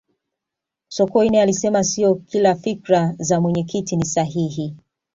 [0.87, 4.75] sokoine alisema siyo kila fikra za mwenyekiti ni sahihi